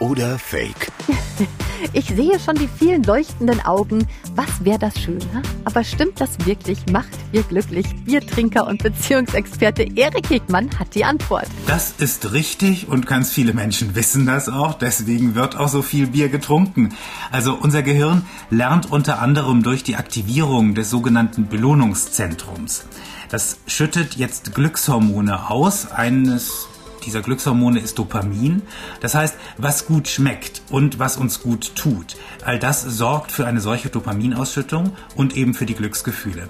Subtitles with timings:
[0.00, 0.90] oder Fake?
[1.92, 4.06] Ich sehe schon die vielen leuchtenden Augen.
[4.34, 5.40] Was wäre das schön, ha?
[5.64, 6.78] Aber stimmt das wirklich?
[6.92, 7.86] Macht wir glücklich?
[8.04, 11.46] Biertrinker und Beziehungsexperte Erik Hegmann hat die Antwort.
[11.66, 14.74] Das ist richtig und ganz viele Menschen wissen das auch.
[14.74, 16.90] Deswegen wird auch so viel Bier getrunken.
[17.30, 22.84] Also unser Gehirn lernt unter anderem durch die Aktivierung des sogenannten Belohnungszentrums.
[23.30, 26.66] Das schüttet jetzt Glückshormone aus, eines
[27.00, 28.62] dieser Glückshormone ist Dopamin.
[29.00, 32.16] Das heißt, was gut schmeckt und was uns gut tut.
[32.44, 36.48] All das sorgt für eine solche Dopaminausschüttung und eben für die Glücksgefühle.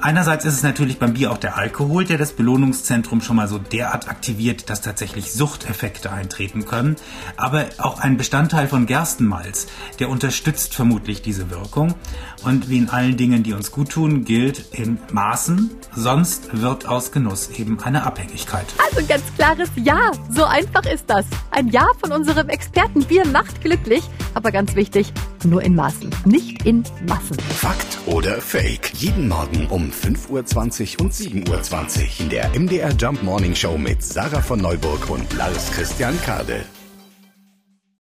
[0.00, 3.58] Einerseits ist es natürlich beim Bier auch der Alkohol, der das Belohnungszentrum schon mal so
[3.58, 6.96] derart aktiviert, dass tatsächlich Suchteffekte eintreten können.
[7.36, 9.66] Aber auch ein Bestandteil von Gerstenmalz,
[9.98, 11.94] der unterstützt vermutlich diese Wirkung.
[12.42, 17.12] Und wie in allen Dingen, die uns gut tun, gilt in Maßen, sonst wird aus
[17.12, 18.66] Genuss eben eine Abhängigkeit.
[18.90, 21.26] Also ganz klares Ja, so einfach ist das.
[21.50, 25.12] Ein Ja von unserem Experten Bier macht glücklich, aber ganz wichtig,
[25.44, 27.38] nur in Maßen, nicht in Massen.
[27.38, 28.90] Fakt oder Fake?
[28.94, 34.02] Jeden Morgen um 5.20 Uhr und 7.20 Uhr in der MDR Jump Morning Show mit
[34.02, 36.64] Sarah von Neuburg und Lars Christian Kade.